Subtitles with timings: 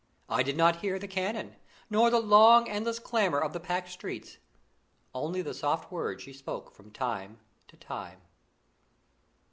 [0.27, 1.57] I did not hear the cannon,
[1.87, 4.39] nor the long, endless clamour of the packed streets,
[5.13, 8.21] only the soft words she spoke from time to time.